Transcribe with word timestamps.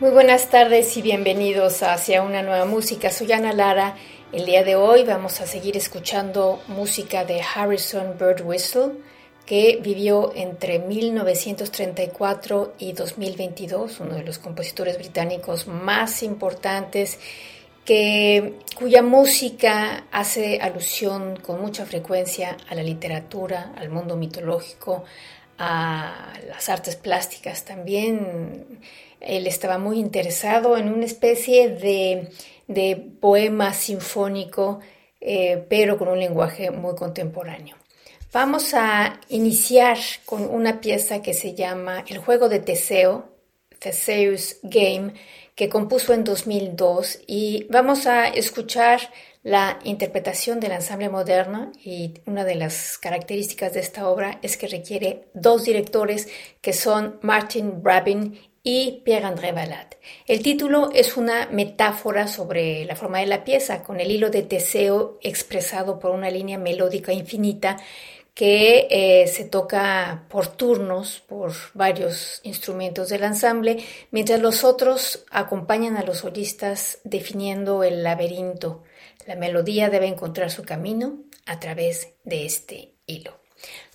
Muy 0.00 0.12
buenas 0.12 0.48
tardes 0.48 0.96
y 0.96 1.02
bienvenidos 1.02 1.82
hacia 1.82 2.22
una 2.22 2.42
nueva 2.42 2.64
música. 2.64 3.10
Soy 3.10 3.32
Ana 3.32 3.52
Lara. 3.52 3.96
El 4.32 4.46
día 4.46 4.64
de 4.64 4.74
hoy 4.74 5.04
vamos 5.04 5.42
a 5.42 5.46
seguir 5.46 5.76
escuchando 5.76 6.62
música 6.68 7.26
de 7.26 7.42
Harrison 7.42 8.16
Bird 8.18 8.40
Whistle, 8.40 8.92
que 9.44 9.78
vivió 9.82 10.32
entre 10.34 10.78
1934 10.78 12.76
y 12.78 12.94
2022, 12.94 14.00
uno 14.00 14.14
de 14.14 14.22
los 14.22 14.38
compositores 14.38 14.96
británicos 14.96 15.66
más 15.66 16.22
importantes, 16.22 17.18
que, 17.84 18.54
cuya 18.78 19.02
música 19.02 20.06
hace 20.10 20.60
alusión 20.62 21.36
con 21.36 21.60
mucha 21.60 21.84
frecuencia 21.84 22.56
a 22.70 22.74
la 22.74 22.82
literatura, 22.82 23.74
al 23.76 23.90
mundo 23.90 24.16
mitológico, 24.16 25.04
a 25.58 26.32
las 26.48 26.70
artes 26.70 26.96
plásticas 26.96 27.66
también 27.66 28.80
él 29.20 29.46
estaba 29.46 29.78
muy 29.78 29.98
interesado 29.98 30.76
en 30.76 30.92
una 30.92 31.04
especie 31.04 31.68
de, 31.68 32.30
poema 33.20 33.74
sinfónico, 33.74 34.80
eh, 35.20 35.64
pero 35.68 35.98
con 35.98 36.08
un 36.08 36.18
lenguaje 36.18 36.70
muy 36.70 36.94
contemporáneo. 36.94 37.76
Vamos 38.32 38.74
a 38.74 39.20
iniciar 39.28 39.98
con 40.24 40.44
una 40.44 40.80
pieza 40.80 41.20
que 41.20 41.34
se 41.34 41.54
llama 41.54 42.04
El 42.08 42.18
juego 42.18 42.48
de 42.48 42.60
Teseo, 42.60 43.28
Theseus 43.80 44.58
Game, 44.62 45.14
que 45.56 45.68
compuso 45.68 46.14
en 46.14 46.22
2002 46.24 47.20
y 47.26 47.66
vamos 47.68 48.06
a 48.06 48.28
escuchar 48.28 49.00
la 49.42 49.78
interpretación 49.84 50.60
del 50.60 50.72
ensamble 50.72 51.08
moderno 51.08 51.72
y 51.82 52.14
una 52.26 52.44
de 52.44 52.54
las 52.54 52.98
características 52.98 53.72
de 53.72 53.80
esta 53.80 54.08
obra 54.08 54.38
es 54.42 54.56
que 54.56 54.68
requiere 54.68 55.28
dos 55.34 55.64
directores 55.64 56.28
que 56.60 56.72
son 56.72 57.18
Martin 57.22 57.82
Brabin 57.82 58.38
y 58.62 59.02
Pierre-André 59.04 59.52
Ballat. 59.52 59.94
El 60.26 60.42
título 60.42 60.90
es 60.92 61.16
una 61.16 61.46
metáfora 61.50 62.28
sobre 62.28 62.84
la 62.84 62.96
forma 62.96 63.20
de 63.20 63.26
la 63.26 63.44
pieza, 63.44 63.82
con 63.82 64.00
el 64.00 64.10
hilo 64.10 64.30
de 64.30 64.42
Teseo 64.42 65.18
expresado 65.22 65.98
por 65.98 66.10
una 66.10 66.30
línea 66.30 66.58
melódica 66.58 67.12
infinita 67.12 67.78
que 68.34 68.86
eh, 68.90 69.26
se 69.26 69.44
toca 69.44 70.26
por 70.28 70.46
turnos 70.46 71.20
por 71.20 71.52
varios 71.74 72.40
instrumentos 72.42 73.08
del 73.08 73.24
ensamble, 73.24 73.84
mientras 74.10 74.40
los 74.40 74.64
otros 74.64 75.24
acompañan 75.30 75.96
a 75.96 76.04
los 76.04 76.18
solistas 76.18 77.00
definiendo 77.04 77.82
el 77.82 78.02
laberinto. 78.02 78.82
La 79.26 79.36
melodía 79.36 79.90
debe 79.90 80.06
encontrar 80.06 80.50
su 80.50 80.62
camino 80.62 81.18
a 81.44 81.60
través 81.60 82.14
de 82.24 82.46
este 82.46 82.94
hilo. 83.06 83.40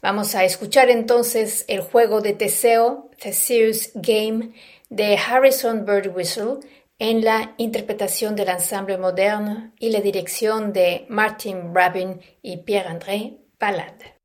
Vamos 0.01 0.35
a 0.35 0.43
escuchar 0.43 0.89
entonces 0.89 1.65
el 1.67 1.81
juego 1.81 2.21
de 2.21 2.33
Teseo, 2.33 3.04
Theseus 3.17 3.91
Game, 3.95 4.53
de 4.89 5.17
Harrison 5.17 5.85
Birdwhistle, 5.85 6.59
en 6.99 7.23
la 7.23 7.53
interpretación 7.57 8.35
del 8.35 8.49
ensemble 8.49 8.97
moderno 8.97 9.71
y 9.79 9.89
la 9.89 9.99
dirección 9.99 10.71
de 10.71 11.05
Martin 11.09 11.73
Brabin 11.73 12.21
y 12.41 12.57
Pierre-André 12.57 13.37
Ballade. 13.59 14.15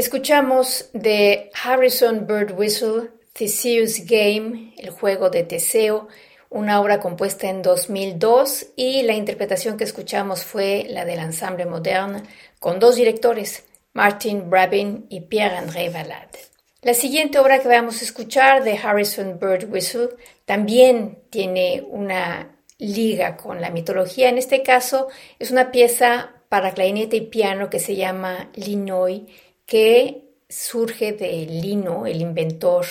Escuchamos 0.00 0.88
de 0.94 1.50
Harrison 1.62 2.26
Bird 2.26 2.58
Whistle 2.58 3.10
Theseus 3.34 4.06
Game, 4.06 4.72
el 4.78 4.88
juego 4.88 5.28
de 5.28 5.42
Teseo, 5.42 6.08
una 6.48 6.80
obra 6.80 7.00
compuesta 7.00 7.50
en 7.50 7.60
2002 7.60 8.68
y 8.76 9.02
la 9.02 9.12
interpretación 9.12 9.76
que 9.76 9.84
escuchamos 9.84 10.42
fue 10.42 10.86
la 10.88 11.04
del 11.04 11.18
ensemble 11.18 11.66
moderne 11.66 12.22
con 12.58 12.80
dos 12.80 12.96
directores, 12.96 13.66
Martin 13.92 14.48
Brabin 14.48 15.04
y 15.10 15.20
Pierre-André 15.20 15.90
Valade. 15.90 16.38
La 16.80 16.94
siguiente 16.94 17.38
obra 17.38 17.60
que 17.60 17.68
vamos 17.68 18.00
a 18.00 18.04
escuchar 18.06 18.64
de 18.64 18.78
Harrison 18.78 19.38
Bird 19.38 19.70
Whistle 19.70 20.08
también 20.46 21.18
tiene 21.28 21.84
una 21.86 22.56
liga 22.78 23.36
con 23.36 23.60
la 23.60 23.68
mitología. 23.68 24.30
En 24.30 24.38
este 24.38 24.62
caso 24.62 25.08
es 25.38 25.50
una 25.50 25.70
pieza 25.70 26.36
para 26.48 26.72
clarinete 26.72 27.16
y 27.16 27.26
piano 27.26 27.68
que 27.68 27.80
se 27.80 27.96
llama 27.96 28.48
Linoy 28.54 29.28
que 29.70 30.24
surge 30.48 31.12
de 31.12 31.46
Lino, 31.46 32.04
el 32.04 32.20
inventor 32.20 32.86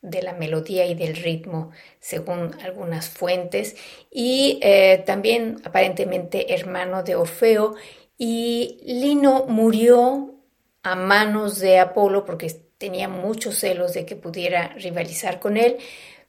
de 0.00 0.22
la 0.22 0.32
melodía 0.32 0.86
y 0.86 0.94
del 0.94 1.14
ritmo, 1.14 1.72
según 2.00 2.56
algunas 2.64 3.10
fuentes, 3.10 3.76
y 4.10 4.58
eh, 4.62 5.02
también 5.04 5.60
aparentemente 5.62 6.54
hermano 6.54 7.02
de 7.02 7.16
Orfeo. 7.16 7.74
Y 8.16 8.80
Lino 8.82 9.44
murió 9.46 10.34
a 10.82 10.94
manos 10.94 11.60
de 11.60 11.78
Apolo 11.78 12.24
porque 12.24 12.50
tenía 12.78 13.08
muchos 13.08 13.58
celos 13.58 13.92
de 13.92 14.06
que 14.06 14.16
pudiera 14.16 14.68
rivalizar 14.68 15.38
con 15.38 15.58
él, 15.58 15.76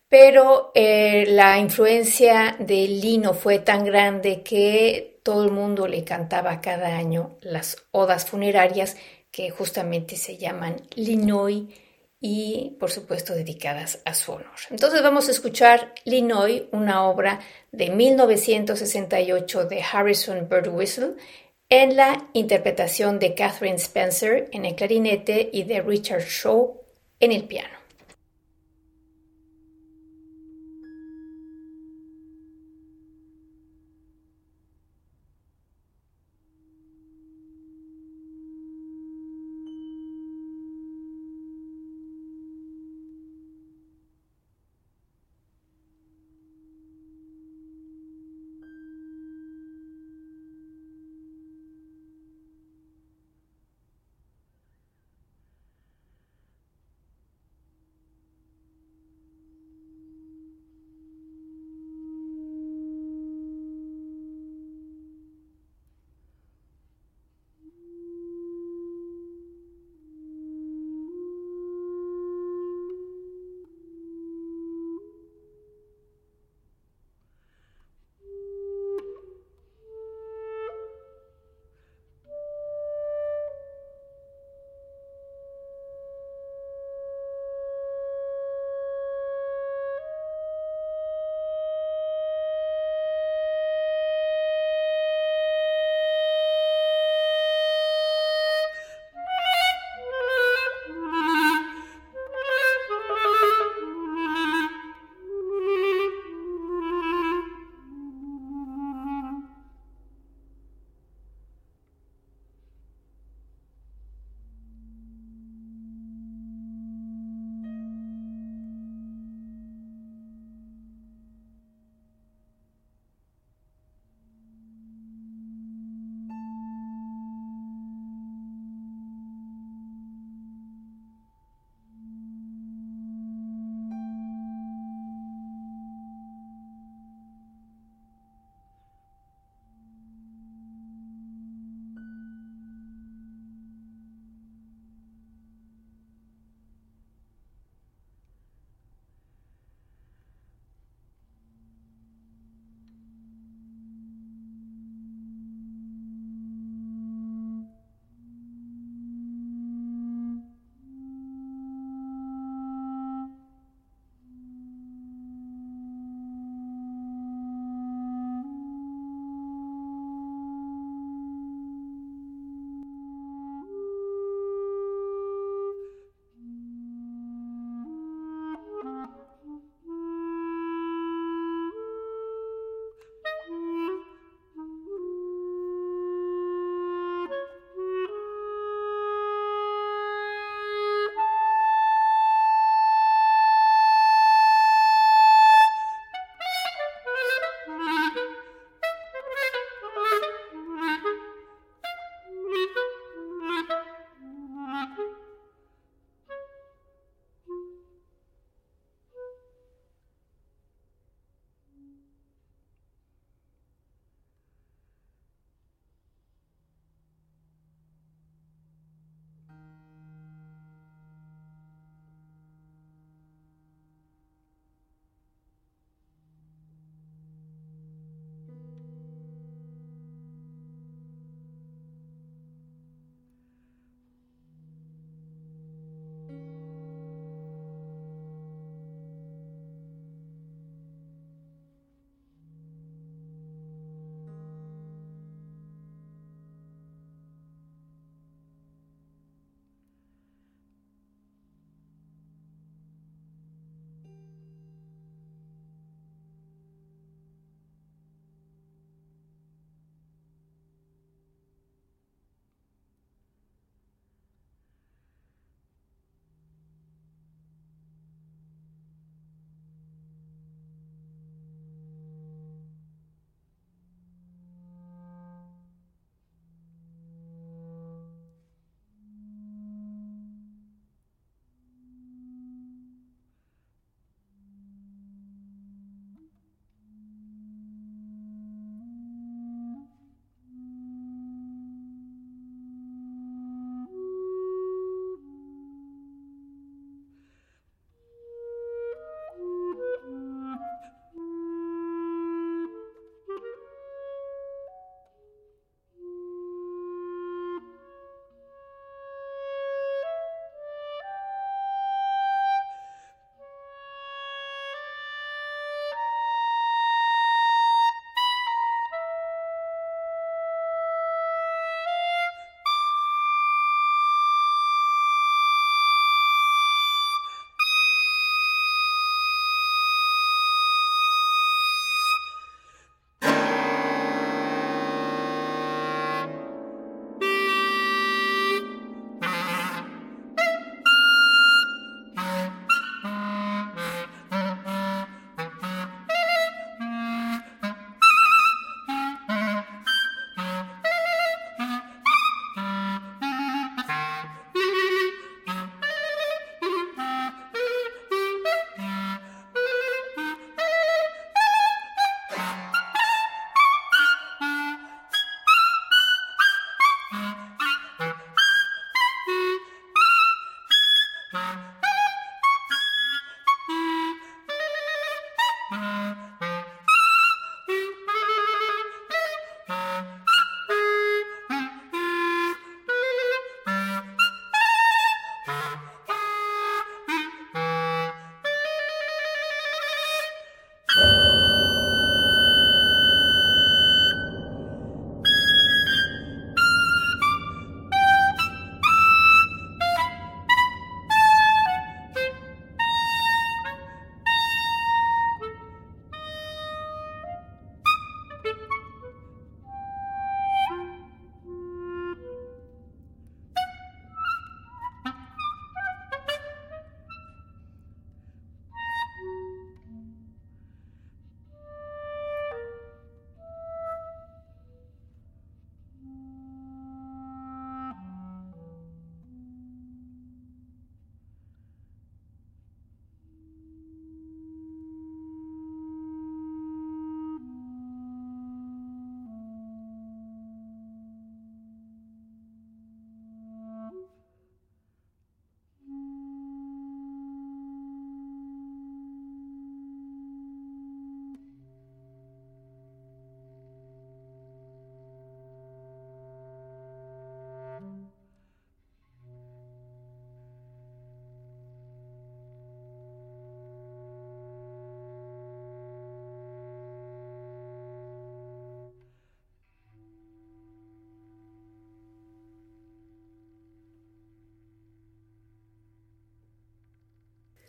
pero 0.09 0.73
eh, 0.75 1.23
la 1.29 1.59
influencia 1.59 2.57
de 2.59 2.89
Lino 2.89 3.33
fue 3.33 3.59
tan 3.59 3.85
grande 3.85 4.43
que 4.43 5.21
todo 5.23 5.45
el 5.45 5.51
mundo 5.51 5.87
le 5.87 6.03
cantaba 6.03 6.59
cada 6.59 6.97
año 6.97 7.37
las 7.39 7.77
odas 7.91 8.25
funerarias 8.25 8.97
que 9.33 9.49
justamente 9.49 10.15
se 10.15 10.37
llaman 10.37 10.75
Linoy 10.95 11.67
y 12.21 12.77
por 12.79 12.91
supuesto 12.91 13.33
dedicadas 13.33 13.99
a 14.05 14.13
su 14.13 14.31
honor. 14.31 14.55
Entonces 14.69 15.01
vamos 15.01 15.27
a 15.27 15.31
escuchar 15.31 15.93
Linoy, 16.05 16.69
una 16.71 17.03
obra 17.03 17.39
de 17.71 17.89
1968 17.89 19.65
de 19.65 19.81
Harrison 19.81 20.47
Bird 20.47 20.67
Whistle, 20.69 21.15
en 21.67 21.95
la 21.95 22.29
interpretación 22.33 23.17
de 23.17 23.33
Catherine 23.33 23.77
Spencer 23.77 24.49
en 24.51 24.65
el 24.65 24.75
clarinete 24.75 25.49
y 25.51 25.63
de 25.63 25.81
Richard 25.81 26.21
Shaw 26.21 26.79
en 27.19 27.31
el 27.31 27.45
piano. 27.45 27.82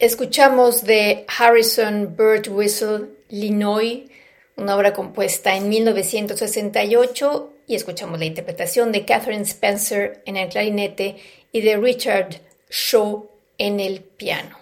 Escuchamos 0.05 0.85
de 0.85 1.25
Harrison 1.29 2.15
Bird 2.15 2.51
Whistle, 2.51 3.07
Linoy, 3.31 4.11
una 4.55 4.77
obra 4.77 4.93
compuesta 4.93 5.57
en 5.57 5.71
1968, 5.71 7.53
y 7.67 7.75
escuchamos 7.75 8.19
la 8.19 8.27
interpretación 8.27 8.93
de 8.93 9.07
Catherine 9.07 9.45
Spencer 9.45 10.21
en 10.27 10.37
el 10.37 10.51
clarinete 10.51 11.17
y 11.53 11.63
de 11.63 11.79
Richard 11.79 12.39
Shaw 12.69 13.31
en 13.57 13.81
el 13.81 14.01
piano. 14.01 14.59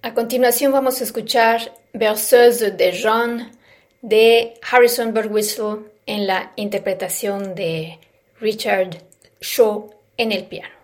A 0.00 0.14
continuación 0.14 0.72
vamos 0.72 1.02
a 1.02 1.04
escuchar 1.04 1.70
Berceuse 1.92 2.70
de 2.70 2.92
Jean 2.92 3.52
de 4.00 4.54
Harrison 4.70 5.12
Bird 5.12 5.30
Whistle 5.30 5.80
en 6.06 6.26
la 6.26 6.54
interpretación 6.56 7.54
de 7.54 7.98
Richard 8.40 9.02
Shaw 9.42 9.90
en 10.16 10.32
el 10.32 10.46
piano. 10.46 10.77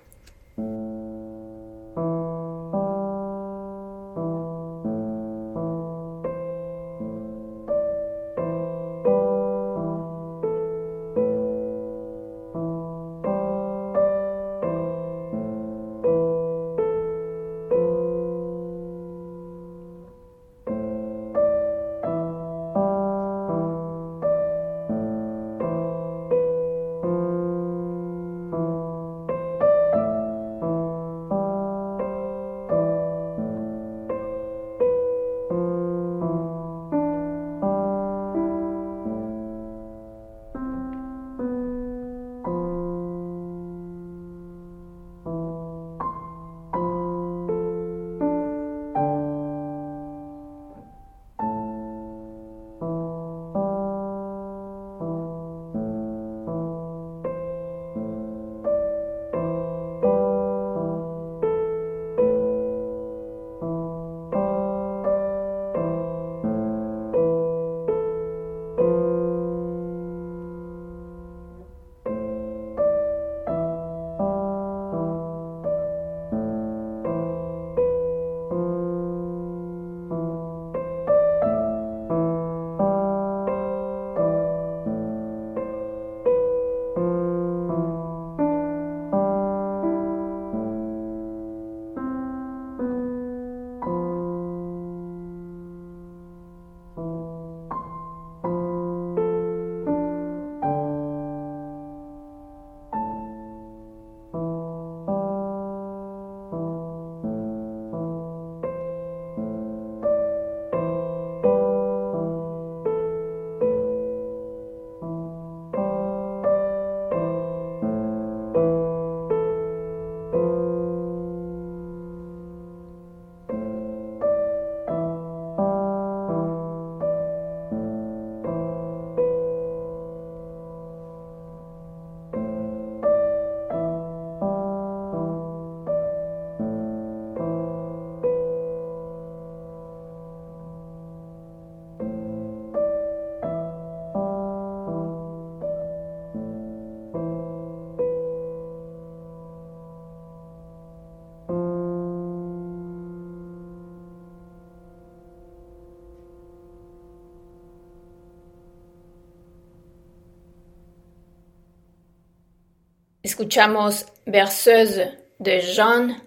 Escuchamos 163.35 164.07
Berceuse 164.26 165.18
de 165.41 165.61
Jean 165.61 166.22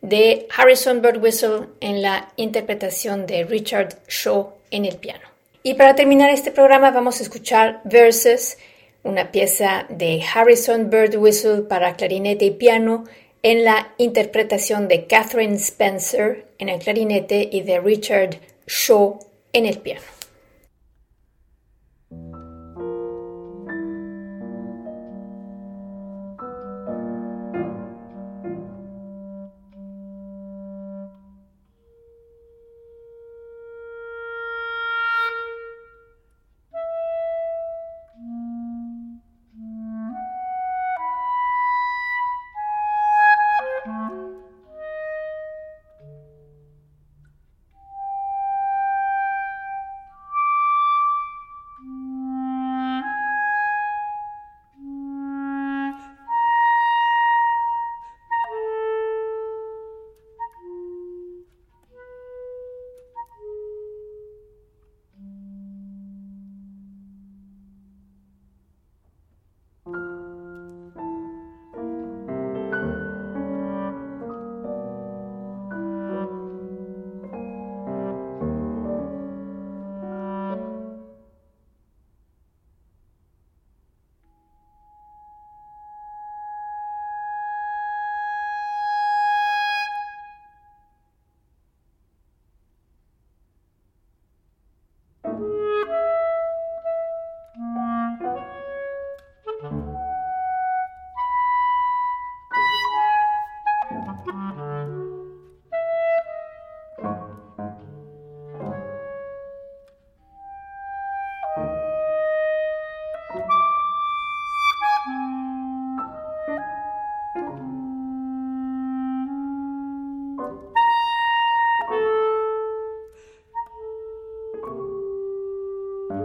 de 0.00 0.48
Harrison 0.56 1.00
Birdwhistle 1.00 1.68
en 1.80 2.02
la 2.02 2.32
interpretación 2.34 3.28
de 3.28 3.44
Richard 3.44 3.90
Shaw 4.08 4.54
en 4.72 4.84
el 4.84 4.96
piano. 4.96 5.22
Y 5.62 5.74
para 5.74 5.94
terminar 5.94 6.30
este 6.30 6.50
programa 6.50 6.90
vamos 6.90 7.20
a 7.20 7.22
escuchar 7.22 7.80
Verses, 7.84 8.58
una 9.04 9.30
pieza 9.30 9.86
de 9.88 10.20
Harrison 10.34 10.90
Birdwhistle 10.90 11.62
para 11.62 11.94
clarinete 11.94 12.46
y 12.46 12.50
piano 12.50 13.04
en 13.44 13.62
la 13.62 13.92
interpretación 13.96 14.88
de 14.88 15.06
Catherine 15.06 15.54
Spencer 15.58 16.44
en 16.58 16.70
el 16.70 16.80
clarinete 16.80 17.48
y 17.52 17.60
de 17.60 17.78
Richard 17.78 18.40
Shaw 18.66 19.20
en 19.52 19.64
el 19.64 19.78
piano. 19.78 20.17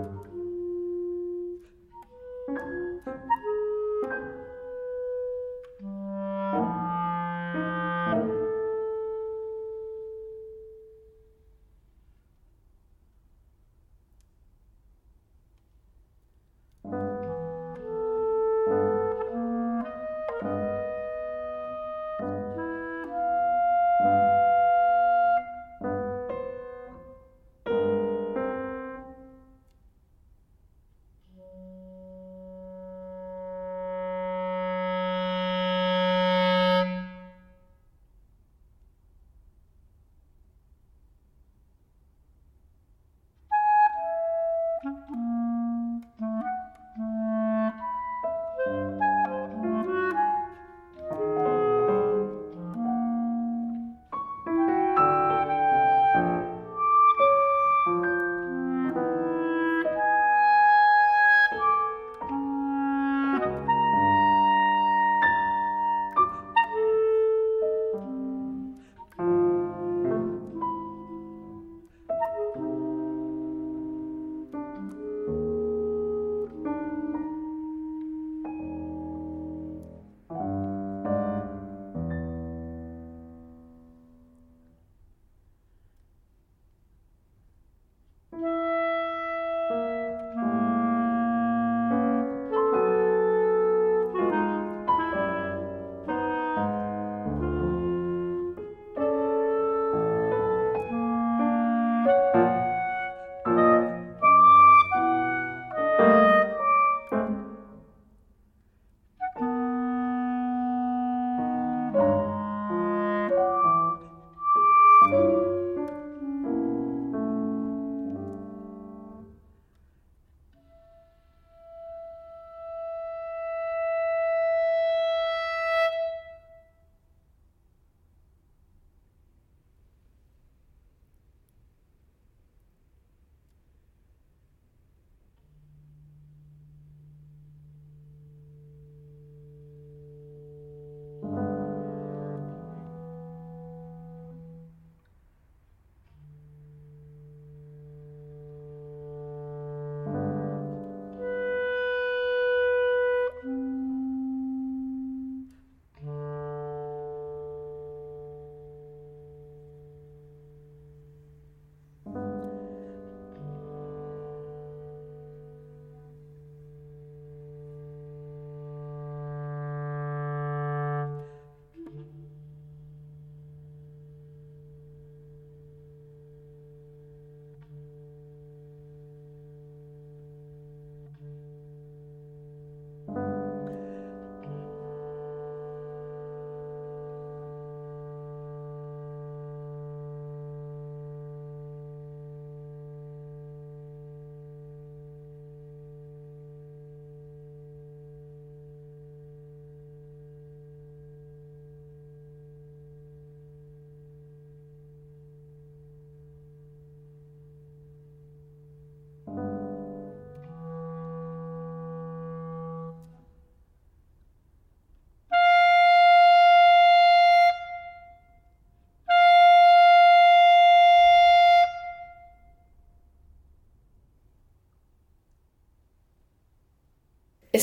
Thank 0.04 0.28
you. 3.08 3.63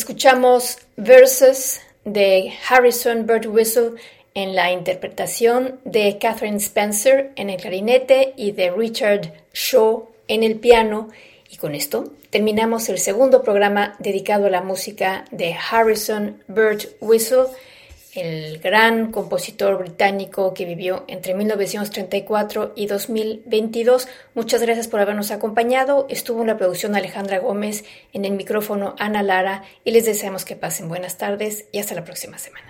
Escuchamos 0.01 0.79
Verses 0.97 1.83
de 2.07 2.55
Harrison 2.67 3.27
Bird 3.27 3.47
Whistle 3.47 4.01
en 4.33 4.57
la 4.57 4.73
interpretación 4.73 5.79
de 5.85 6.17
Catherine 6.19 6.57
Spencer 6.57 7.33
en 7.37 7.51
el 7.51 7.61
clarinete 7.61 8.33
y 8.35 8.53
de 8.53 8.71
Richard 8.71 9.31
Shaw 9.53 10.09
en 10.27 10.43
el 10.43 10.55
piano. 10.59 11.11
Y 11.51 11.59
con 11.59 11.75
esto 11.75 12.15
terminamos 12.31 12.89
el 12.89 12.99
segundo 12.99 13.43
programa 13.43 13.95
dedicado 13.99 14.47
a 14.47 14.51
la 14.51 14.63
música 14.63 15.27
de 15.33 15.55
Harrison 15.55 16.43
Bird 16.49 16.89
Whistle 17.03 17.49
el 18.15 18.59
gran 18.59 19.13
compositor 19.13 19.79
británico 19.79 20.55
que 20.55 20.65
vivió 20.65 21.05
entre 21.09 21.35
1934 21.35 22.73
y 22.77 22.87
2022. 22.87 24.09
Muchas 24.35 24.63
gracias 24.63 24.89
por 24.89 25.01
habernos 25.01 25.31
acompañado. 25.31 26.07
Estuvo 26.09 26.41
en 26.41 26.49
la 26.49 26.57
producción 26.57 26.95
Alejandra 26.95 27.39
Gómez, 27.39 27.85
en 28.13 28.25
el 28.25 28.33
micrófono 28.33 28.95
Ana 28.99 29.23
Lara 29.23 29.65
y 29.85 29.93
les 29.93 30.05
deseamos 30.05 30.45
que 30.45 30.57
pasen 30.57 30.89
buenas 30.89 31.19
tardes 31.19 31.67
y 31.73 31.79
hasta 31.79 31.95
la 31.95 32.05
próxima 32.05 32.39
semana. 32.39 32.70